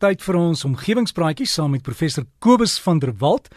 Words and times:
tyd 0.00 0.22
vir 0.24 0.36
ons 0.40 0.62
omgewingspraatjies 0.64 1.52
saam 1.58 1.74
met 1.74 1.84
professor 1.84 2.24
Kobus 2.40 2.78
van 2.80 3.00
der 3.02 3.12
Walt. 3.20 3.50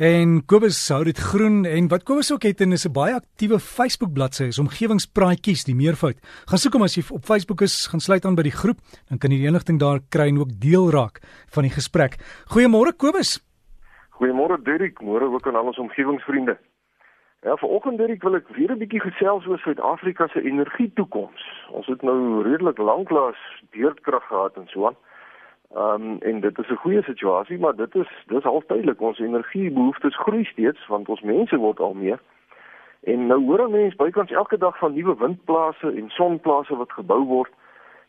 En 0.00 0.42
Kobus 0.48 0.78
hou 0.92 1.00
dit 1.08 1.16
groen 1.16 1.62
en 1.68 1.88
wat 1.88 2.04
Kobus 2.08 2.28
ook 2.34 2.44
het 2.44 2.60
en 2.60 2.76
is 2.76 2.84
'n 2.84 2.92
baie 2.92 3.14
aktiewe 3.14 3.58
Facebook 3.58 4.12
bladsy 4.12 4.44
is 4.52 4.58
omgewingspraatjies 4.58 5.64
die 5.64 5.74
meervoud. 5.74 6.16
Gaan 6.48 6.58
soek 6.58 6.72
hom 6.72 6.82
as 6.82 6.96
jy 6.96 7.04
op 7.10 7.24
Facebook 7.24 7.60
is, 7.60 7.86
gaan 7.86 8.00
sluit 8.00 8.24
aan 8.24 8.34
by 8.34 8.42
die 8.42 8.58
groep, 8.62 8.76
dan 9.08 9.18
kan 9.18 9.30
jy 9.30 9.38
die 9.38 9.46
inligting 9.46 9.78
daar 9.80 10.00
kry 10.10 10.28
en 10.28 10.38
ook 10.38 10.60
deel 10.60 10.90
raak 10.90 11.20
van 11.48 11.62
die 11.62 11.72
gesprek. 11.72 12.16
Goeiemôre 12.52 12.92
Kobus. 12.96 13.40
Goeiemôre 14.20 14.62
Dirk, 14.62 15.00
môre 15.00 15.32
ook 15.32 15.46
aan 15.46 15.56
al 15.56 15.66
ons 15.66 15.78
omgewingsvriende. 15.78 16.58
Ja, 17.42 17.56
vanoggend 17.56 17.98
Dirk 17.98 18.22
wil 18.22 18.34
ek 18.34 18.48
weer 18.48 18.72
'n 18.72 18.78
bietjie 18.78 19.00
gesels 19.00 19.46
oor 19.46 19.58
Suid-Afrika 19.58 20.28
se 20.28 20.42
energietoekoms. 20.42 21.42
Ons 21.70 21.86
het 21.86 22.02
nou 22.02 22.42
redelik 22.42 22.78
lanklaas 22.78 23.36
beurtkrag 23.70 24.26
gehad 24.26 24.56
en 24.56 24.68
so 24.68 24.86
aan. 24.86 24.96
Ehm 25.74 26.02
um, 26.02 26.16
en 26.20 26.40
dit 26.40 26.58
is 26.58 26.68
'n 26.68 26.82
goeie 26.82 27.02
situasie, 27.02 27.58
maar 27.58 27.76
dit 27.76 27.94
is 27.94 28.08
dis 28.26 28.44
altydlik 28.44 29.00
ons 29.00 29.18
energiebehoeftes 29.18 30.16
groei 30.16 30.44
steeds 30.44 30.86
want 30.86 31.08
ons 31.08 31.20
mense 31.20 31.56
word 31.56 31.80
al 31.80 31.94
meer. 31.94 32.18
En 33.00 33.26
nou 33.26 33.44
hoor 33.44 33.70
mense 33.70 33.96
bykans 33.96 34.30
elke 34.30 34.58
dag 34.58 34.78
van 34.78 34.94
nuwe 34.94 35.16
windplase 35.16 35.92
en 35.92 36.08
sonplase 36.08 36.76
wat 36.76 36.92
gebou 36.92 37.24
word 37.24 37.52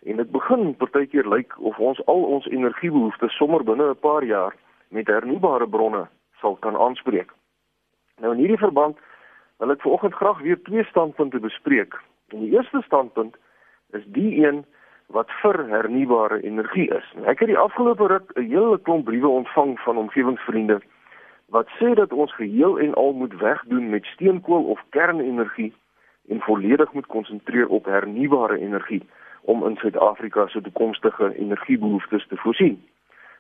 en 0.03 0.15
dit 0.15 0.31
begin 0.31 0.75
partykeer 0.75 1.27
lyk 1.29 1.59
of 1.59 1.79
ons 1.79 2.05
al 2.05 2.23
ons 2.23 2.47
energiebehoeftes 2.47 3.35
sommer 3.35 3.63
binne 3.63 3.89
'n 3.89 3.99
paar 3.99 4.23
jaar 4.23 4.55
met 4.87 5.07
hernubare 5.07 5.67
bronne 5.67 6.07
sal 6.39 6.55
kan 6.55 6.75
aanspreek. 6.75 7.31
Nou 8.20 8.34
in 8.34 8.39
hierdie 8.39 8.57
verband 8.57 8.98
wil 9.57 9.71
ek 9.71 9.81
vanoggend 9.81 10.13
graag 10.13 10.39
weer 10.39 10.62
twee 10.62 10.84
standpunte 10.84 11.39
bespreek. 11.39 11.93
En 12.27 12.39
die 12.39 12.51
eerste 12.51 12.81
standpunt 12.81 13.35
is 13.91 14.03
die 14.05 14.45
een 14.45 14.65
wat 15.11 15.31
vir 15.41 15.67
hernubare 15.70 16.41
energie 16.43 16.88
is. 16.93 17.07
Ek 17.25 17.39
het 17.39 17.51
die 17.51 17.57
afgelope 17.57 18.07
ruk 18.07 18.31
'n 18.35 18.47
hele 18.47 18.79
klomp 18.79 19.05
briewe 19.05 19.27
ontvang 19.27 19.79
van 19.79 19.97
omgewingsvriende 19.97 20.81
wat 21.51 21.67
sê 21.79 21.93
dat 21.93 22.13
ons 22.13 22.35
geheel 22.35 22.79
en 22.79 22.93
al 22.93 23.13
moet 23.13 23.34
wegdoen 23.34 23.89
met 23.89 24.05
steenkool 24.05 24.63
of 24.63 24.79
kernenergie 24.89 25.73
en 26.29 26.39
volledig 26.39 26.93
moet 26.93 27.05
konsentreer 27.05 27.67
op 27.67 27.85
hernubare 27.85 28.57
energie 28.59 29.04
om 29.41 29.67
in 29.67 29.76
Suid-Afrika 29.76 30.48
se 30.48 30.62
toekomstige 30.62 31.35
energiebehoeftes 31.37 32.27
te 32.27 32.37
voorsien. 32.37 32.84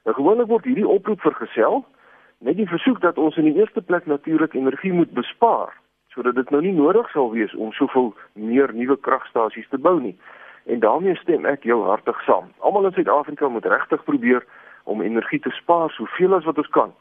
Nou 0.03 0.15
gewoonlik 0.15 0.47
word 0.47 0.65
hierdie 0.65 0.87
oproep 0.87 1.21
vergesel 1.21 1.85
met 2.37 2.57
die 2.57 2.67
versoek 2.67 3.01
dat 3.01 3.17
ons 3.17 3.37
in 3.37 3.43
die 3.43 3.59
eerste 3.59 3.81
plek 3.81 4.05
natuurlik 4.05 4.53
energie 4.53 4.93
moet 4.93 5.11
bespaar 5.11 5.79
sodat 6.11 6.35
dit 6.35 6.49
nou 6.49 6.61
nie 6.61 6.73
nodig 6.75 7.09
sal 7.11 7.31
wees 7.31 7.53
om 7.55 7.71
soveel 7.71 8.13
meer 8.33 8.73
nuwe 8.73 8.97
kragstasies 8.99 9.69
te 9.69 9.77
bou 9.77 9.99
nie. 10.01 10.17
En 10.65 10.79
daarmee 10.79 11.15
stem 11.15 11.45
ek 11.45 11.63
heel 11.63 11.83
hartig 11.83 12.21
saam. 12.23 12.51
Almal 12.59 12.85
in 12.85 12.91
Suid-Afrika 12.91 13.47
moet 13.47 13.65
regtig 13.65 14.03
probeer 14.03 14.45
om 14.83 15.01
energie 15.01 15.39
te 15.39 15.49
spaar 15.49 15.89
soveel 15.89 16.35
as 16.35 16.43
wat 16.43 16.57
ons 16.57 16.69
kan. 16.69 16.93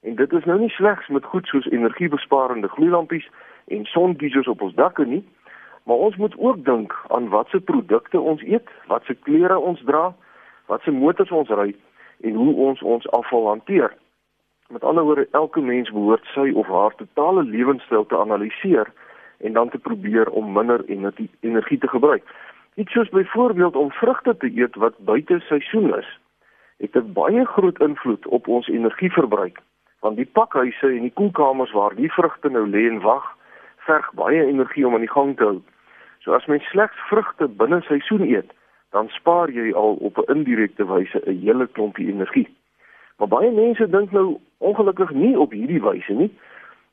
En 0.00 0.14
dit 0.14 0.32
is 0.32 0.44
nou 0.44 0.58
nie 0.58 0.70
slegs 0.70 1.08
met 1.08 1.24
goed 1.24 1.46
soos 1.46 1.66
energiebesparende 1.66 2.68
gloeilampies 2.68 3.28
en 3.66 3.84
sonkiesers 3.84 4.48
op 4.48 4.60
ons 4.62 4.74
dakke 4.74 5.04
nie, 5.04 5.24
maar 5.82 5.96
ons 5.96 6.16
moet 6.16 6.34
ook 6.38 6.64
dink 6.64 6.94
aan 7.08 7.28
watse 7.28 7.60
produkte 7.60 8.20
ons 8.20 8.42
eet, 8.42 8.68
watse 8.86 9.14
klere 9.14 9.58
ons 9.58 9.82
dra, 9.84 10.14
watse 10.66 10.90
motors 10.90 11.30
ons 11.30 11.48
ry 11.48 11.74
en 12.20 12.34
hoe 12.34 12.54
ons 12.54 12.82
ons 12.82 13.10
afval 13.10 13.48
hanteer. 13.48 13.94
Met 14.68 14.84
ander 14.84 15.04
woorde, 15.04 15.28
elke 15.32 15.60
mens 15.60 15.90
behoort 15.90 16.24
sy 16.34 16.50
of 16.54 16.66
haar 16.66 16.94
totale 16.96 17.42
lewenstyl 17.42 18.06
te 18.06 18.18
analiseer 18.18 18.92
en 19.38 19.52
dan 19.52 19.68
te 19.68 19.78
probeer 19.78 20.30
om 20.30 20.52
minder 20.52 20.84
energie, 20.86 21.30
energie 21.40 21.78
te 21.78 21.88
gebruik. 21.88 22.24
Iets 22.78 22.92
soos 22.92 23.08
byvoorbeeld 23.08 23.76
om 23.76 23.90
vrugte 23.90 24.36
te 24.36 24.50
eet 24.54 24.74
wat 24.74 24.98
buite 24.98 25.38
seisoen 25.38 25.98
is, 25.98 26.18
het 26.76 26.94
'n 26.94 27.12
baie 27.12 27.44
groot 27.44 27.80
invloed 27.80 28.26
op 28.26 28.48
ons 28.48 28.68
energieverbruik. 28.68 29.58
Want 30.00 30.16
die 30.16 30.30
pakhuise 30.32 30.86
en 30.86 31.00
die 31.00 31.12
koelkamers 31.14 31.72
waar 31.72 31.94
die 31.94 32.12
vrugte 32.12 32.48
nou 32.48 32.68
lê 32.68 32.86
en 32.90 33.00
wag, 33.00 33.36
verg 33.76 34.12
baie 34.12 34.44
energie 34.44 34.86
om 34.86 34.94
aan 34.94 35.06
die 35.06 35.16
gang 35.16 35.36
te 35.36 35.44
hou. 35.44 35.62
So 36.18 36.32
as 36.32 36.46
mens 36.46 36.64
slegs 36.64 36.98
vrugte 37.08 37.48
binne 37.48 37.80
seisoen 37.80 38.22
eet, 38.22 38.50
dan 38.90 39.08
spaar 39.08 39.50
jy 39.50 39.72
al 39.72 39.94
op 39.94 40.18
'n 40.18 40.32
indirekte 40.34 40.86
wyse 40.86 41.22
'n 41.26 41.40
hele 41.40 41.66
klompie 41.66 42.08
energie. 42.08 42.48
Maar 43.16 43.28
baie 43.28 43.50
mense 43.50 43.90
dink 43.90 44.10
nou 44.10 44.38
ongelukkig 44.58 45.10
nie 45.10 45.38
op 45.38 45.50
hierdie 45.50 45.82
wyse 45.82 46.12
nie. 46.12 46.30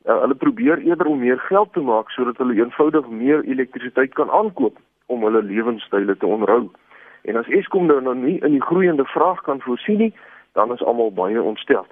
Uh, 0.04 0.20
hulle 0.20 0.34
probeer 0.34 0.78
eerder 0.78 1.06
om 1.06 1.18
meer 1.18 1.38
geld 1.38 1.72
te 1.72 1.80
maak 1.80 2.10
sodat 2.10 2.36
hulle 2.36 2.54
eenvoudig 2.54 3.08
meer 3.08 3.44
elektrisiteit 3.44 4.14
kan 4.14 4.30
aankoop 4.30 4.78
om 5.06 5.22
hulle 5.22 5.42
lewenstyle 5.42 6.16
te 6.16 6.26
onderhou. 6.26 6.70
En 7.22 7.36
as 7.36 7.48
Eskom 7.48 7.86
nou, 7.86 8.00
nou 8.02 8.16
nie 8.16 8.38
in 8.40 8.50
die 8.54 8.62
groeiende 8.62 9.04
vraag 9.04 9.40
kan 9.42 9.60
voorsien 9.60 9.98
nie, 9.98 10.14
dan 10.52 10.72
is 10.72 10.82
almal 10.82 11.12
baie 11.12 11.42
ontstel. 11.42 11.86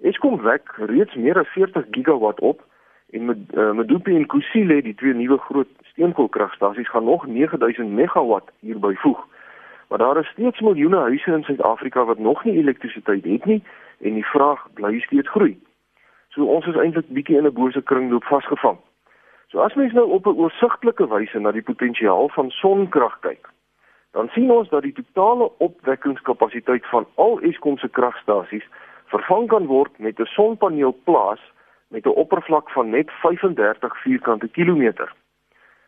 Eskom 0.00 0.40
wek 0.42 0.72
reeds 0.76 1.14
meer 1.14 1.38
as 1.38 1.48
40 1.54 1.86
gigawatt 1.90 2.40
op 2.40 2.64
en 3.10 3.24
met 3.24 3.38
uh, 3.54 3.70
Medupi 3.72 4.16
en 4.16 4.26
Kusile, 4.26 4.82
die 4.82 4.94
twee 4.94 5.14
nuwe 5.14 5.38
groot 5.38 5.68
steenkoolkragstasies 5.92 6.88
gaan 6.88 7.04
nog 7.04 7.26
9000 7.26 7.90
megawatt 7.90 8.50
hierby 8.60 8.94
voeg. 8.94 9.26
Maar 9.88 9.98
daar 9.98 10.16
is 10.16 10.28
steeds 10.28 10.60
miljoene 10.60 10.96
huise 10.96 11.32
in 11.32 11.42
Suid-Afrika 11.42 12.04
wat 12.04 12.18
nog 12.18 12.44
nie 12.44 12.56
elektrisiteit 12.56 13.24
het 13.24 13.44
nie 13.44 13.62
en 13.98 14.14
die 14.14 14.26
vraag 14.26 14.66
bly 14.74 15.00
steeds 15.00 15.28
groei. 15.28 15.58
So 16.28 16.44
ons 16.44 16.66
is 16.66 16.78
eintlik 16.78 17.08
bietjie 17.08 17.36
in 17.36 17.46
'n 17.46 17.52
bose 17.52 17.82
kringloop 17.82 18.24
vasgevang. 18.24 18.78
So 19.50 19.58
as 19.58 19.74
mens 19.74 19.92
nou 19.92 20.10
op 20.10 20.26
'n 20.26 20.38
oorsigtelike 20.38 21.06
wyse 21.08 21.38
na 21.38 21.50
die 21.50 21.62
potensiaal 21.62 22.28
van 22.28 22.50
sonkrag 22.50 23.18
kyk, 23.20 23.48
dan 24.12 24.28
sien 24.28 24.50
ons 24.50 24.68
dat 24.68 24.82
die 24.82 24.92
totale 24.92 25.50
opwekkingskapasiteit 25.58 26.86
van 26.86 27.06
al 27.14 27.40
Eskom 27.40 27.78
se 27.78 27.88
kragstasies 27.88 28.68
vervang 29.06 29.48
kan 29.48 29.66
word 29.66 29.98
met 29.98 30.20
'n 30.20 30.24
sonpaneelplaas 30.24 31.40
met 31.88 32.06
'n 32.06 32.18
oppervlak 32.22 32.70
van 32.70 32.90
net 32.90 33.10
35 33.10 34.02
vierkante 34.02 34.48
kilometer. 34.48 35.12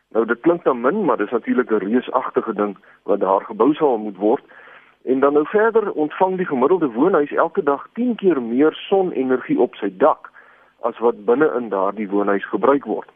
Nou 0.09 0.25
dit 0.25 0.39
klink 0.39 0.63
dan 0.63 0.81
min, 0.81 1.05
maar 1.05 1.17
dis 1.17 1.31
natuurlik 1.31 1.71
'n 1.71 1.85
reusagtige 1.87 2.53
ding 2.53 2.77
wat 3.03 3.19
daar 3.19 3.41
gebou 3.41 3.73
sal 3.73 3.97
moet 3.97 4.17
word. 4.17 4.43
En 5.03 5.19
dan 5.19 5.33
nou 5.33 5.47
verder 5.47 5.91
ontvang 5.91 6.37
die 6.37 6.45
gemiddelde 6.45 6.91
woonhuis 6.91 7.31
elke 7.31 7.63
dag 7.63 7.87
10 7.93 8.15
keer 8.15 8.41
meer 8.41 8.73
sonenergie 8.73 9.59
op 9.59 9.75
sy 9.75 9.97
dak 9.97 10.31
as 10.81 10.99
wat 10.99 11.25
binne 11.25 11.53
in 11.55 11.69
daardie 11.69 12.09
woonhuis 12.09 12.45
gebruik 12.45 12.85
word. 12.85 13.09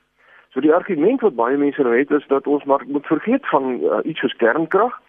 So 0.49 0.59
die 0.59 0.73
argument 0.73 1.21
wat 1.21 1.35
baie 1.35 1.57
mense 1.57 1.81
nou 1.81 1.97
het 1.97 2.11
is 2.11 2.27
dat 2.27 2.47
ons 2.47 2.63
maar 2.63 2.83
moet 2.87 3.05
vergeet 3.05 3.47
van 3.47 3.79
uh, 3.79 3.99
iets 4.03 4.19
soos 4.19 4.35
kernkrag. 4.35 5.01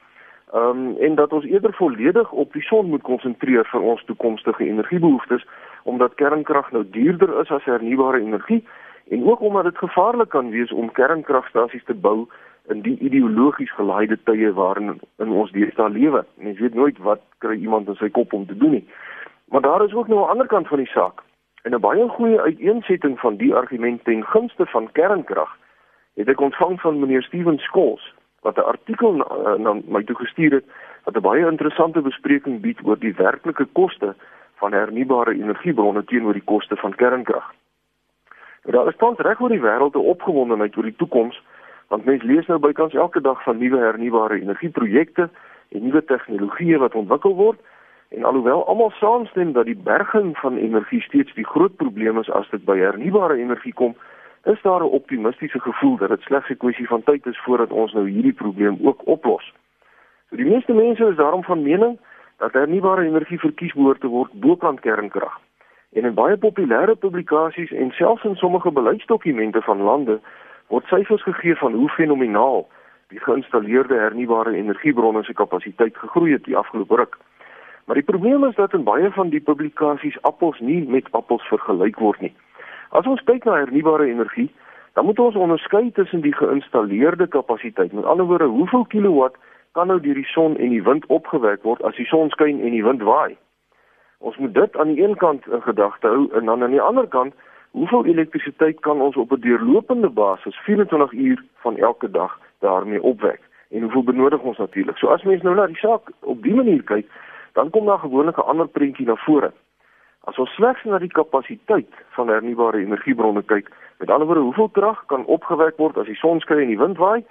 Ehm 0.53 0.89
um, 0.89 0.97
en 0.97 1.15
dat 1.15 1.33
ons 1.33 1.45
eerder 1.45 1.73
volledig 1.75 2.31
op 2.33 2.53
die 2.53 2.63
son 2.63 2.89
moet 2.89 3.03
konsentreer 3.03 3.65
vir 3.69 3.81
ons 3.81 4.05
toekomstige 4.05 4.65
energiebehoeftes 4.65 5.47
omdat 5.83 6.15
kernkrag 6.15 6.71
nou 6.73 6.85
duurder 6.91 7.41
is 7.41 7.51
as 7.51 7.65
hernubare 7.65 8.21
energie 8.21 8.65
en 9.09 9.25
ook 9.25 9.41
omdat 9.41 9.65
dit 9.65 9.79
gevaarlik 9.79 10.29
kan 10.29 10.51
wees 10.51 10.73
om 10.73 10.93
kernkragstasies 10.93 11.85
te 11.85 11.95
bou 11.95 12.29
in 12.69 12.81
die 12.81 12.99
ideologies 12.99 13.73
gelaaide 13.75 14.19
tye 14.25 14.53
waarin 14.53 15.01
in 15.17 15.31
ons 15.33 15.53
deesdae 15.53 15.91
lewe. 15.91 16.25
Mens 16.35 16.59
weet 16.59 16.75
nooit 16.75 16.99
wat 16.99 17.21
kry 17.45 17.57
iemand 17.57 17.89
in 17.89 17.97
sy 18.01 18.09
kop 18.09 18.33
om 18.33 18.47
te 18.47 18.57
doen 18.57 18.77
nie. 18.79 18.85
Maar 19.49 19.65
daar 19.65 19.85
is 19.85 19.95
ook 19.95 20.09
nou 20.09 20.21
'n 20.21 20.31
ander 20.31 20.47
kant 20.47 20.69
van 20.69 20.79
die 20.79 20.93
saak. 20.93 21.23
En 21.69 21.75
'n 21.75 21.81
baie 21.81 22.09
goeie 22.09 22.41
uiteensetting 22.41 23.21
van 23.21 23.37
die 23.37 23.55
argument 23.55 24.05
ten 24.05 24.25
gunste 24.25 24.67
van 24.67 24.93
kernkrag 24.93 25.57
het 26.15 26.29
ek 26.29 26.41
ontvang 26.41 26.81
van 26.81 26.99
meneer 27.01 27.23
Steven 27.23 27.59
Skols 27.59 28.15
wat 28.41 28.57
'n 28.57 28.71
artikel 28.75 29.13
na, 29.13 29.57
na 29.57 29.81
my 29.87 30.03
toe 30.05 30.17
gestuur 30.17 30.53
het 30.53 30.65
wat 31.05 31.17
'n 31.17 31.21
baie 31.21 31.47
interessante 31.47 32.01
bespreking 32.01 32.61
bied 32.61 32.81
oor 32.85 32.99
die 32.99 33.15
werklike 33.15 33.67
koste 33.73 34.15
van 34.55 34.73
hernubare 34.73 35.35
energiebronne 35.35 36.05
teenoor 36.05 36.33
die 36.33 36.49
koste 36.53 36.77
van 36.77 36.95
kernkrag. 36.95 37.53
Daar 38.63 38.89
is 38.89 38.97
tans 38.97 39.19
reg 39.19 39.41
oor 39.41 39.49
die 39.49 39.67
wêreld 39.69 39.95
'n 39.95 40.11
opgewondenheid 40.15 40.77
oor 40.77 40.89
die 40.89 40.97
toekoms, 40.97 41.43
want 41.89 42.05
mense 42.05 42.27
lees 42.27 42.47
nou 42.47 42.59
bykans 42.59 42.95
elke 42.95 43.21
dag 43.21 43.43
van 43.43 43.59
nuwe 43.59 43.79
hernubare 43.79 44.41
energieprojekte 44.41 45.29
en 45.69 45.83
nuwe 45.83 46.05
tegnologieë 46.05 46.79
wat 46.79 46.95
ontwikkel 46.95 47.35
word. 47.35 47.61
En 48.09 48.25
alhoewel 48.25 48.67
almal 48.67 48.91
saamstem 48.91 49.53
dat 49.53 49.65
die 49.65 49.77
berging 49.77 50.37
van 50.39 50.57
energie 50.57 51.03
steeds 51.03 51.35
die 51.35 51.47
groot 51.47 51.77
probleem 51.77 52.19
is 52.19 52.31
as 52.31 52.49
dit 52.51 52.65
by 52.65 52.79
hernubare 52.79 53.37
energie 53.37 53.73
kom, 53.73 53.97
is 54.45 54.63
daar 54.63 54.81
'n 54.81 54.97
optimistiese 55.01 55.61
gevoel 55.61 55.97
dat 55.97 56.09
dit 56.09 56.21
slegs 56.21 56.49
'n 56.51 56.57
kwessie 56.57 56.87
van 56.87 57.03
tyd 57.03 57.27
is 57.27 57.39
voordat 57.39 57.71
ons 57.71 57.93
nou 57.93 58.09
hierdie 58.09 58.33
probleem 58.33 58.79
ook 58.83 59.07
oplos. 59.07 59.53
So 60.29 60.37
die 60.37 60.51
meeste 60.51 60.73
mense 60.73 61.09
is 61.09 61.17
daarom 61.17 61.45
van 61.45 61.63
mening 61.63 61.99
dat 62.37 62.53
hernubare 62.53 63.05
energie 63.05 63.39
verkies 63.39 63.73
behoort 63.73 64.01
te 64.01 64.07
word 64.07 64.33
bo 64.33 64.57
kernkrag. 64.57 65.41
En 65.93 66.05
in 66.05 66.15
baie 66.15 66.37
populêre 66.37 66.97
publikasies 66.97 67.71
en 67.73 67.91
selfs 67.91 68.25
in 68.25 68.37
sommige 68.37 68.71
beleidsdokumente 68.71 69.63
van 69.63 69.81
lande 69.81 70.21
word 70.67 70.85
syfers 70.87 71.23
gegee 71.23 71.57
van 71.57 71.73
hoe 71.73 71.89
fenomenaal 71.89 72.69
die 73.09 73.21
geïnstalleerde 73.21 73.95
hernubare 73.95 74.55
energiebronne 74.55 75.23
se 75.25 75.33
kapasiteit 75.33 75.97
gegroei 75.97 76.33
het 76.33 76.45
die 76.45 76.57
afgelope 76.57 76.97
ruk. 76.97 77.19
Maar 77.89 77.97
die 77.97 78.05
probleem 78.05 78.45
is 78.45 78.55
dat 78.55 78.73
in 78.73 78.83
baie 78.85 79.11
van 79.11 79.29
die 79.29 79.41
publikasies 79.41 80.23
appels 80.23 80.59
nie 80.61 80.89
met 80.89 81.07
appels 81.11 81.43
vergelyk 81.49 81.97
word 81.97 82.21
nie. 82.21 82.35
As 82.93 83.07
ons 83.09 83.23
kyk 83.25 83.47
na 83.49 83.55
hernubare 83.57 84.05
energie, 84.05 84.51
dan 84.93 85.05
moet 85.05 85.19
ons 85.19 85.37
onderskei 85.37 85.89
tussen 85.97 86.21
die 86.21 86.35
geïnstalleerde 86.37 87.27
kapasiteit, 87.33 87.93
met 87.93 88.05
ander 88.05 88.27
woorde, 88.29 88.45
hoeveel 88.45 88.85
kilowatt 88.93 89.41
kan 89.73 89.89
nou 89.89 89.97
deur 90.05 90.21
die 90.21 90.29
son 90.29 90.57
en 90.57 90.69
die 90.69 90.83
wind 90.85 91.07
opgewek 91.07 91.65
word 91.65 91.81
as 91.89 91.97
die 91.97 92.05
son 92.11 92.29
skyn 92.35 92.61
en 92.61 92.77
die 92.77 92.85
wind 92.85 93.01
waai. 93.09 93.39
Ons 94.21 94.37
moet 94.37 94.53
dit 94.55 94.77
aan 94.77 94.93
die 94.93 95.01
een 95.01 95.17
kant 95.17 95.49
in 95.49 95.65
gedagte 95.65 96.13
hou 96.13 96.27
en 96.37 96.45
dan 96.51 96.63
aan 96.63 96.77
die 96.77 96.85
ander 96.85 97.09
kant, 97.09 97.33
hoeveel 97.71 98.05
elektrisiteit 98.13 98.83
kan 98.85 99.01
ons 99.01 99.17
op 99.17 99.33
'n 99.33 99.41
deurlopende 99.41 100.11
basis 100.11 100.61
24 100.67 101.13
uur 101.13 101.45
van 101.65 101.77
elke 101.77 102.11
dag 102.11 102.37
daarmee 102.61 103.03
opwek? 103.03 103.41
En 103.71 103.81
hoeveel 103.83 104.05
benodig 104.05 104.41
ons 104.41 104.59
natuurlik? 104.59 104.97
So 104.97 105.09
as 105.09 105.23
mens 105.23 105.43
nou 105.43 105.55
na 105.55 105.67
die 105.67 105.81
saak 105.81 106.13
op 106.21 106.43
die 106.43 106.55
manier 106.55 106.83
kyk, 106.83 107.09
dan 107.53 107.71
kom 107.71 107.87
daar 107.87 107.99
gewoonlik 107.99 108.37
'n 108.39 108.49
ander 108.51 108.69
prentjie 108.69 109.07
na 109.07 109.17
vore. 109.17 109.53
As 110.25 110.39
ons 110.39 110.51
slegs 110.55 110.85
na 110.85 110.99
die 110.99 111.13
kapasiteit 111.13 111.93
van 112.09 112.29
hernubare 112.29 112.79
energiebronne 112.79 113.43
kyk, 113.43 113.71
met 113.99 114.11
ander 114.11 114.27
woorde, 114.27 114.43
hoeveel 114.43 114.69
krag 114.69 115.07
kan 115.07 115.25
opgewek 115.25 115.77
word 115.77 115.97
as 115.99 116.07
die 116.07 116.19
son 116.21 116.41
skyn 116.41 116.59
en 116.59 116.67
die 116.67 116.79
wind 116.79 116.99
waai, 116.99 117.25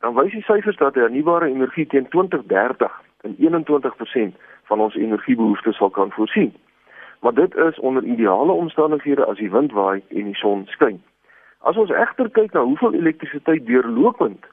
dan 0.00 0.14
wys 0.14 0.32
die 0.32 0.42
syfers 0.42 0.76
dat 0.76 0.94
hernubare 0.94 1.46
energie 1.46 1.86
teen 1.86 2.08
2030 2.08 3.02
in 3.28 3.36
21% 3.38 4.36
van 4.70 4.80
ons 4.80 4.94
energiebehoeftes 4.94 5.76
sal 5.76 5.90
kan 5.90 6.10
voorsien. 6.10 6.54
Maar 7.20 7.34
dit 7.34 7.54
is 7.54 7.78
onder 7.78 8.02
ideale 8.02 8.52
omstandighede 8.52 9.24
as 9.24 9.36
die 9.36 9.50
wind 9.50 9.72
waai 9.72 10.02
en 10.08 10.24
die 10.24 10.34
son 10.34 10.64
skyn. 10.66 11.02
As 11.60 11.76
ons 11.76 11.90
egter 11.92 12.30
kyk 12.30 12.52
na 12.56 12.64
hoeveel 12.64 12.94
elektrisiteit 12.96 13.66
deurlopend 13.66 14.46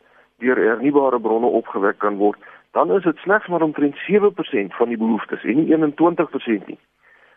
deur 0.43 0.59
hernubare 0.59 1.19
bronne 1.19 1.47
opgewek 1.47 1.97
kan 2.03 2.19
word, 2.19 2.39
dan 2.77 2.91
is 2.91 3.03
dit 3.03 3.17
slegs 3.17 3.47
maar 3.47 3.61
omtrent 3.61 3.95
7% 3.95 4.75
van 4.79 4.87
die 4.87 4.97
behoeftes 4.97 5.43
en 5.43 5.55
nie 5.55 5.75
21% 5.75 6.65
nie. 6.65 6.79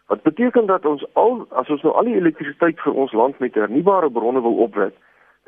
Wat 0.06 0.22
beteken 0.22 0.66
dat 0.66 0.84
ons 0.84 1.06
al 1.12 1.46
as 1.48 1.68
ons 1.68 1.82
nou 1.82 1.94
al 1.94 2.04
die 2.10 2.16
elektrisiteit 2.18 2.80
vir 2.84 2.92
ons 2.92 3.12
land 3.12 3.38
met 3.38 3.54
hernubare 3.56 4.10
bronne 4.10 4.42
wil 4.44 4.58
opwek, 4.66 4.92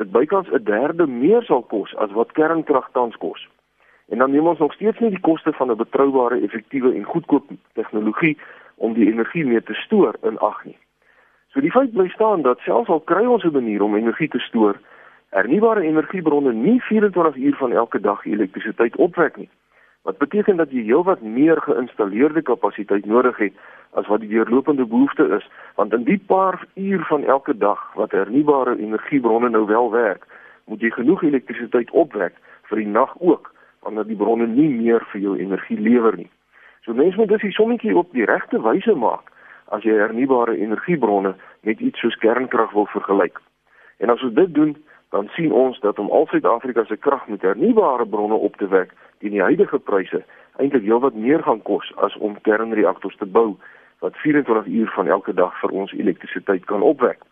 dit 0.00 0.10
bykans 0.14 0.48
'n 0.48 0.64
derde 0.64 1.06
meer 1.06 1.42
sal 1.42 1.62
kos 1.62 1.92
as 1.96 2.14
wat 2.16 2.32
kernkrag 2.32 2.88
tans 2.92 3.16
kos. 3.16 3.48
En 4.08 4.18
dan 4.18 4.30
neem 4.30 4.46
ons 4.46 4.58
nog 4.58 4.72
steeds 4.72 4.98
nie 4.98 5.10
die 5.10 5.20
koste 5.20 5.52
van 5.52 5.70
'n 5.70 5.76
betroubare, 5.76 6.40
effektiewe 6.40 6.94
en 6.94 7.04
goedkoop 7.04 7.44
tegnologie 7.72 8.38
om 8.74 8.92
die 8.92 9.12
energie 9.12 9.44
mee 9.44 9.62
te 9.62 9.74
stoor 9.74 10.16
in 10.22 10.38
ag 10.38 10.64
nie. 10.64 10.78
So 11.48 11.60
die 11.60 11.70
feit 11.70 11.92
bly 11.92 12.08
staan 12.08 12.42
dat 12.42 12.58
selfs 12.58 12.88
al 12.88 13.00
kry 13.00 13.24
ons 13.24 13.44
'n 13.44 13.52
manier 13.52 13.82
om 13.82 13.96
energie 13.96 14.28
te 14.28 14.38
stoor, 14.38 14.80
hernubare 15.28 15.82
energiebronne 15.82 16.52
nie 16.52 16.80
24 16.80 17.36
uur 17.36 17.56
van 17.56 17.72
elke 17.72 18.00
dag 18.00 18.24
elektrisiteit 18.26 18.96
opwek 18.96 19.36
nie. 19.36 19.48
Wat 20.02 20.18
beteken 20.18 20.56
dat 20.56 20.70
jy 20.70 20.82
heelwat 20.82 21.20
meer 21.22 21.60
geïnstalleerde 21.62 22.42
kapasiteit 22.42 23.04
nodig 23.06 23.36
het 23.36 23.58
as 23.94 24.06
wat 24.10 24.20
die 24.20 24.28
deurlopende 24.28 24.86
behoefte 24.86 25.28
is, 25.36 25.46
want 25.78 25.92
in 25.92 26.02
die 26.04 26.18
paar 26.18 26.66
uur 26.74 27.04
van 27.06 27.24
elke 27.24 27.56
dag 27.56 27.80
wat 27.94 28.10
hernubare 28.10 28.78
energiebronne 28.78 29.48
nou 29.48 29.66
wel 29.66 29.90
werk, 29.90 30.26
moet 30.64 30.80
jy 30.80 30.90
genoeg 30.90 31.22
elektrisiteit 31.22 31.90
opwek 31.90 32.34
vir 32.70 32.82
die 32.82 32.88
nag 32.88 33.14
ook, 33.20 33.52
wanneer 33.86 34.08
die 34.08 34.18
bronne 34.18 34.46
nie 34.46 34.68
meer 34.68 35.06
vir 35.12 35.20
jou 35.20 35.36
energie 35.38 35.78
lewer 35.78 36.16
nie. 36.16 36.30
So 36.82 36.94
mense 36.98 37.16
moet 37.16 37.30
dus 37.30 37.46
die 37.46 37.54
sommetjie 37.54 37.94
op 37.96 38.10
die 38.12 38.26
regte 38.26 38.58
wyse 38.62 38.94
maak 38.98 39.30
as 39.72 39.86
jy 39.86 39.94
hernubare 39.96 40.56
energiebronne 40.58 41.36
met 41.62 41.80
iets 41.80 42.02
soos 42.02 42.18
kernkrag 42.18 42.74
wil 42.74 42.90
vergelyk. 42.90 43.38
En 44.02 44.10
as 44.10 44.22
ons 44.22 44.34
dit 44.34 44.54
doen, 44.54 44.74
dan 45.14 45.28
sien 45.36 45.52
ons 45.52 45.78
dat 45.80 45.98
om 45.98 46.10
al 46.10 46.26
Suid-Afrika 46.26 46.84
se 46.84 46.96
krag 46.96 47.28
met 47.28 47.42
hernubare 47.42 48.06
bronne 48.06 48.34
op 48.34 48.56
te 48.56 48.68
wek 48.68 48.90
teen 49.22 49.36
die 49.38 49.44
huidige 49.46 49.78
pryse 49.78 50.24
eintlik 50.60 50.84
heelwat 50.84 51.14
meer 51.14 51.42
gaan 51.46 51.62
kos 51.64 51.88
as 52.06 52.16
om 52.18 52.40
kernreaktors 52.48 53.16
te 53.20 53.26
bou 53.38 53.54
wat 54.04 54.18
24 54.20 54.66
uur 54.66 54.90
van 54.96 55.08
elke 55.16 55.34
dag 55.34 55.54
vir 55.60 55.70
ons 55.70 55.92
elektrisiteit 55.94 56.64
kan 56.70 56.82
opwek. 56.82 57.22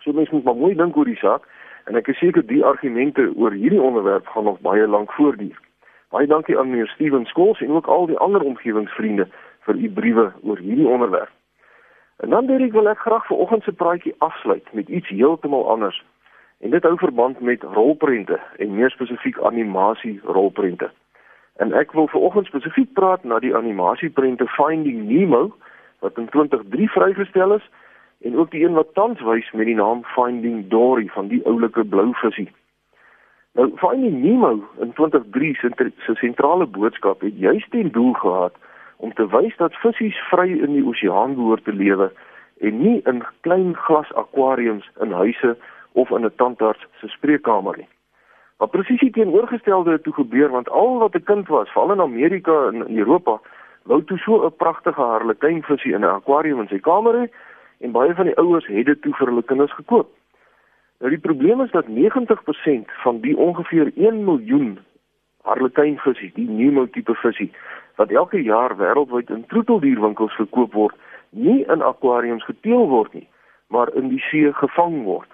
So 0.00 0.14
mense 0.14 0.34
moet 0.34 0.46
maar 0.46 0.60
mooi 0.62 0.74
dink 0.78 0.96
oor 0.96 1.10
die 1.10 1.18
saak 1.18 1.48
en 1.90 1.98
ek 1.98 2.12
is 2.12 2.20
seker 2.22 2.46
die 2.46 2.62
argumente 2.64 3.26
oor 3.34 3.56
hierdie 3.56 3.82
onderwerp 3.82 4.28
gaan 4.34 4.46
nog 4.46 4.60
baie 4.62 4.86
lank 4.86 5.12
voortduur. 5.16 5.58
Baie 6.14 6.26
dankie 6.26 6.58
aan 6.58 6.70
meneer 6.70 6.88
Steven 6.94 7.26
Skols 7.26 7.60
en 7.60 7.74
ook 7.74 7.86
al 7.86 8.06
die 8.06 8.20
ander 8.24 8.44
omgewingsvriende 8.46 9.26
vir 9.66 9.74
u 9.74 9.90
briewe 9.90 10.30
oor 10.42 10.62
hierdie 10.62 10.88
onderwerp. 10.88 11.34
En 12.18 12.30
dan 12.30 12.46
wil 12.46 12.88
ek 12.88 12.98
graag 12.98 13.26
vir 13.26 13.36
oggend 13.36 13.62
se 13.62 13.72
praatjie 13.72 14.14
afsluit 14.18 14.72
met 14.72 14.88
iets 14.88 15.08
heeltemal 15.08 15.68
anders. 15.70 16.02
En 16.58 16.70
dit 16.70 16.82
hou 16.82 16.96
verband 16.98 17.40
met 17.40 17.62
rolprente 17.62 18.40
en 18.56 18.74
meer 18.74 18.90
spesifiek 18.90 19.38
animasie 19.42 20.20
rolprente. 20.24 20.90
En 21.58 21.72
ek 21.74 21.92
wil 21.92 22.06
veraloggend 22.06 22.46
spesifiek 22.46 22.92
praat 22.94 23.24
na 23.24 23.38
die 23.42 23.54
animasieprente 23.56 24.46
Finding 24.46 25.08
Nemo 25.08 25.56
wat 25.98 26.18
in 26.18 26.28
2003 26.30 26.88
vrygestel 26.94 27.54
is 27.56 27.66
en 28.22 28.36
ook 28.38 28.50
die 28.50 28.62
een 28.64 28.78
wat 28.78 28.94
tans 28.94 29.20
wys 29.26 29.50
met 29.52 29.66
die 29.66 29.74
naam 29.74 30.04
Finding 30.14 30.68
Dory 30.70 31.08
van 31.14 31.28
die 31.28 31.42
oulike 31.50 31.84
blou 31.84 32.12
visie. 32.22 32.46
Nou 33.58 33.72
Finding 33.82 34.22
Nemo 34.22 34.62
in 34.78 34.92
2003 34.92 35.54
se 36.06 36.14
sentrale 36.22 36.66
boodskap 36.66 37.26
het 37.26 37.34
juist 37.38 37.70
ten 37.70 37.90
doel 37.90 38.12
gehad 38.12 38.54
om 38.96 39.14
te 39.14 39.26
wys 39.34 39.56
dat 39.56 39.74
visse 39.82 40.14
vry 40.30 40.48
in 40.54 40.78
die 40.78 40.86
oseaan 40.86 41.34
behoort 41.34 41.64
te 41.64 41.74
lewe 41.74 42.12
en 42.60 42.82
nie 42.82 43.00
in 43.04 43.24
klein 43.40 43.74
glas 43.74 44.14
akwariums 44.14 44.90
in 45.02 45.10
huise 45.12 45.56
of 45.92 46.10
in 46.10 46.24
'n 46.24 46.34
tandarts 46.36 46.86
se 47.00 47.08
spreekkamer 47.08 47.76
nie. 47.76 47.88
Maar 48.58 48.68
presies 48.68 49.00
die 49.00 49.10
teenoorgestelde 49.10 49.90
het 49.90 50.02
toe 50.02 50.12
gebeur 50.12 50.50
want 50.50 50.68
al 50.68 50.98
wat 50.98 51.14
'n 51.14 51.22
kind 51.22 51.48
was, 51.48 51.70
veral 51.70 51.92
in 51.92 52.00
Amerika 52.00 52.66
en 52.66 52.88
in 52.88 52.98
Europa, 52.98 53.40
wou 53.82 54.04
toe 54.04 54.18
so 54.18 54.44
'n 54.44 54.56
pragtige 54.56 55.00
harlekynvisie 55.00 55.92
in 55.92 56.00
'n 56.00 56.14
akwarium 56.18 56.60
in 56.60 56.68
sy 56.68 56.78
kamer 56.78 57.14
hê 57.14 57.26
en 57.80 57.92
baie 57.92 58.14
van 58.14 58.24
die 58.24 58.36
ouers 58.36 58.66
het 58.66 58.86
dit 58.86 59.02
toe 59.02 59.14
vir 59.14 59.26
hulle 59.26 59.42
kinders 59.42 59.74
gekoop. 59.74 60.08
Nou 60.98 61.10
die 61.10 61.20
probleem 61.28 61.60
is 61.60 61.70
dat 61.70 61.88
90% 61.88 62.90
van 63.02 63.20
die 63.20 63.36
ongeveer 63.36 63.92
1 63.94 64.24
miljoen 64.24 64.78
harlekynvisie, 65.42 66.30
die 66.34 66.48
Nemo 66.48 66.86
tipe 66.86 67.14
visie, 67.14 67.52
wat 67.96 68.10
elke 68.10 68.42
jaar 68.42 68.76
wêreldwyd 68.76 69.30
in 69.30 69.46
troeteldierwinkels 69.46 70.34
verkoop 70.34 70.72
word, 70.72 70.96
nie 71.30 71.64
in 71.64 71.82
akwariums 71.82 72.44
geteel 72.44 72.88
word 72.88 73.12
nie, 73.12 73.28
maar 73.66 73.94
in 73.94 74.08
die 74.08 74.22
see 74.30 74.52
gevang 74.52 75.04
word. 75.04 75.28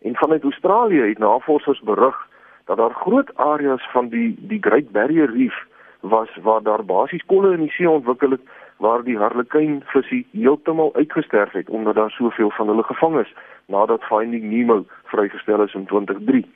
En 0.00 0.16
vanuit 0.16 0.42
Australië 0.42 1.08
het 1.08 1.18
navorsers 1.18 1.80
berig 1.80 2.29
dat 2.70 2.78
daar 2.78 2.94
groot 2.94 3.30
areas 3.36 3.88
van 3.90 4.08
die 4.08 4.36
die 4.38 4.62
Great 4.62 4.90
Barrier 4.90 5.30
Reef 5.30 5.66
was 6.00 6.28
waar 6.42 6.62
daar 6.62 6.84
basies 6.84 7.24
kolle 7.26 7.52
in 7.52 7.64
die 7.66 7.70
see 7.74 7.90
ontwikkel 7.90 8.30
het 8.30 8.44
waar 8.76 9.02
die 9.04 9.16
harlekynvisie 9.18 10.26
heeltemal 10.30 10.94
uitgesterf 10.94 11.52
het 11.52 11.68
omdat 11.68 11.94
daar 11.94 12.10
soveel 12.10 12.50
van 12.50 12.68
hulle 12.68 12.82
gevang 12.82 13.18
is 13.18 13.32
nadat 13.66 14.06
Finding 14.10 14.44
Nemo 14.52 14.84
vrygestel 15.04 15.62
is 15.62 15.74
in 15.74 15.86
2003. 15.86 16.46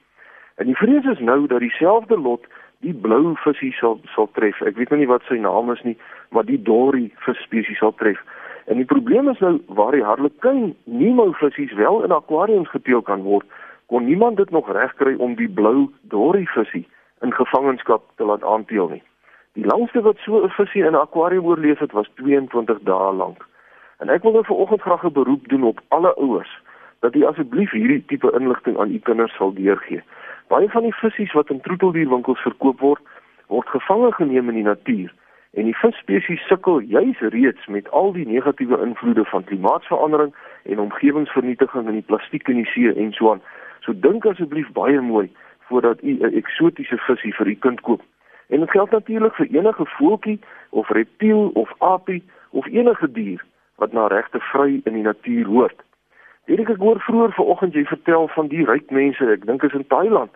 En 0.55 0.67
die 0.67 0.77
vrees 0.77 1.05
is 1.05 1.19
nou 1.19 1.47
dat 1.47 1.61
dieselfde 1.61 2.19
lot 2.19 2.47
die 2.79 2.95
blou 2.95 3.35
visie 3.43 3.73
sal 3.73 3.99
sal 4.15 4.31
tref. 4.39 4.63
Ek 4.63 4.79
weet 4.79 4.95
nou 4.95 5.01
nie 5.03 5.11
wat 5.11 5.27
sy 5.27 5.41
naam 5.43 5.75
is 5.75 5.83
nie, 5.83 5.99
maar 6.31 6.47
die 6.47 6.63
dory 6.63 7.09
visspesies 7.27 7.83
sal 7.83 7.95
tref. 7.99 8.23
En 8.71 8.79
die 8.79 8.87
probleem 8.95 9.29
is 9.29 9.43
nou 9.43 9.57
waar 9.67 9.99
die 9.99 10.07
harlekyn 10.07 10.77
Nemo 10.85 11.33
visse 11.43 11.75
wel 11.75 12.05
in 12.07 12.15
akwariums 12.15 12.71
geteel 12.71 13.03
kan 13.03 13.27
word, 13.27 13.51
kon 13.95 14.05
niemand 14.05 14.37
dit 14.37 14.51
nog 14.51 14.73
regkry 14.73 15.15
om 15.15 15.35
die 15.39 15.49
blou 15.49 15.91
dory 16.11 16.45
visse 16.51 16.81
in 17.23 17.33
gevangenskap 17.33 18.03
te 18.17 18.25
laat 18.27 18.43
aanteel 18.43 18.89
nie. 18.91 19.03
Die 19.55 19.67
langste 19.67 20.01
wat 20.03 20.19
so 20.19 20.43
'n 20.43 20.51
visie 20.57 20.83
in 20.83 20.97
'n 20.97 21.03
akwarium 21.07 21.45
oorleef 21.45 21.79
het 21.79 21.93
was 21.93 22.11
22 22.15 22.79
dae 22.83 23.13
lank. 23.13 23.47
En 23.99 24.09
ek 24.09 24.23
wil 24.23 24.33
nou 24.33 24.45
vanoggend 24.45 24.81
graag 24.81 25.05
'n 25.05 25.13
beroep 25.13 25.49
doen 25.49 25.63
op 25.63 25.81
alle 25.89 26.15
ouers 26.15 26.63
dat 27.01 27.15
u 27.15 27.25
asseblief 27.25 27.71
hierdie 27.71 28.05
tipe 28.07 28.31
inligting 28.39 28.79
aan 28.79 28.91
u 28.91 28.99
kinders 28.99 29.35
sal 29.35 29.55
deurgee. 29.55 30.03
Baie 30.49 30.69
van 30.69 30.83
die 30.83 30.95
visse 30.95 31.33
wat 31.33 31.51
in 31.51 31.61
troeteldierwinkels 31.61 32.41
verkoop 32.41 32.81
word, 32.81 33.03
word 33.47 33.69
gevange 33.69 34.13
geneem 34.13 34.49
in 34.49 34.55
die 34.55 34.71
natuur 34.73 35.15
en 35.53 35.65
die 35.65 35.77
visspesies 35.77 36.47
sukkel 36.47 36.79
juis 36.79 37.19
reeds 37.19 37.67
met 37.67 37.91
al 37.91 38.13
die 38.13 38.27
negatiewe 38.27 38.81
invloede 38.87 39.25
van 39.25 39.45
klimaatsverandering 39.45 40.35
en 40.63 40.79
omgewingsvernietiging 40.79 41.87
in 41.87 41.93
die 41.93 42.09
plastiek 42.11 42.49
in 42.49 42.57
die 42.57 42.71
see 42.73 42.95
en 42.95 43.13
so 43.13 43.31
aan. 43.31 43.43
So 43.85 43.93
dink 44.07 44.27
asseblief 44.27 44.71
baie 44.73 45.01
mooi 45.01 45.31
voordat 45.69 46.03
u 46.03 46.13
'n 46.21 46.37
eksotiese 46.41 46.99
visie 47.07 47.35
vir 47.35 47.47
u 47.47 47.55
kind 47.55 47.81
koop. 47.81 48.03
En 48.49 48.61
dit 48.61 48.71
geld 48.71 48.91
natuurlik 48.91 49.35
vir 49.35 49.47
enige 49.51 49.87
voeltjie 49.87 50.39
of 50.71 50.89
reptiel 50.89 51.51
of 51.55 51.73
aapie 51.79 52.23
of 52.51 52.67
enige 52.67 53.13
dier 53.13 53.45
wat 53.77 53.93
na 53.93 54.07
regte 54.07 54.41
vry 54.41 54.81
in 54.85 54.93
die 54.93 55.03
natuur 55.03 55.47
hoort. 55.47 55.83
Hierdie 56.45 56.69
ek 56.69 56.79
hoor 56.79 57.01
vroeër 57.01 57.33
vanoggend 57.33 57.75
jy 57.75 57.85
vertel 57.85 58.29
van 58.29 58.49
die 58.49 58.65
ryk 58.65 58.91
mense, 58.91 59.33
ek 59.33 59.47
dink 59.47 59.63
is 59.63 59.73
in 59.73 59.87
Thailand, 59.87 60.31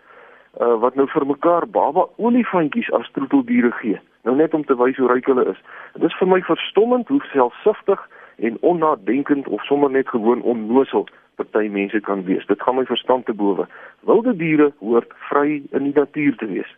uh, 0.59 0.75
wat 0.79 0.95
nou 0.95 1.07
vir 1.07 1.25
mekaar 1.25 1.67
baba 1.67 2.07
olifantjies 2.17 2.91
as 2.91 3.11
troeteldiere 3.11 3.71
gee 3.71 3.99
nou 4.23 4.35
net 4.35 4.53
om 4.53 4.65
te 4.65 4.75
wys 4.75 4.97
hoe 4.97 5.09
ryk 5.11 5.27
hulle 5.31 5.45
is. 5.51 5.59
Dit 5.95 6.09
is 6.09 6.17
vir 6.19 6.29
my 6.29 6.41
verstommend 6.47 7.07
hoe 7.07 7.21
selfsugtig 7.31 8.01
en 8.47 8.57
onnadenkend 8.61 9.47
of 9.47 9.63
sommer 9.67 9.91
net 9.91 10.09
gewoon 10.09 10.41
onnosel 10.41 11.07
party 11.39 11.65
mense 11.71 11.99
kan 12.05 12.19
wees. 12.27 12.45
Dit 12.51 12.61
gaan 12.61 12.75
my 12.75 12.85
verstand 12.85 13.25
te 13.25 13.33
bowe. 13.33 13.65
Wilde 14.07 14.35
diere 14.35 14.73
hoort 14.79 15.11
vry 15.29 15.49
in 15.71 15.83
die 15.87 15.95
natuur 15.95 16.35
te 16.35 16.45
wees. 16.45 16.75